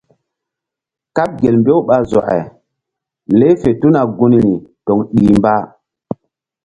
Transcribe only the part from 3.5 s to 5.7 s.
fe tuna gunri toŋ ɗih mba.